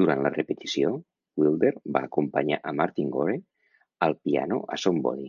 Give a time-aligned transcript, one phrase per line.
[0.00, 0.88] Durant la repetició,
[1.42, 3.36] Wilder va acompanyar a Martin Gore
[4.08, 5.28] al piano a "Somebody".